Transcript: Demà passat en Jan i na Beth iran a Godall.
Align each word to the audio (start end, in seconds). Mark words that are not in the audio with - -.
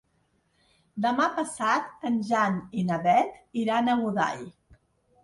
Demà 1.05 1.27
passat 1.35 1.93
en 2.11 2.17
Jan 2.29 2.57
i 2.79 2.87
na 2.87 2.97
Beth 3.05 3.37
iran 3.65 3.93
a 3.93 3.97
Godall. 4.01 4.43